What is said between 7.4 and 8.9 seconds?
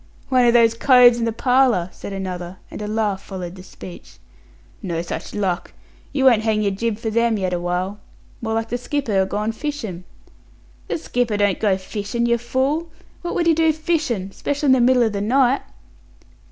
awhile. More like the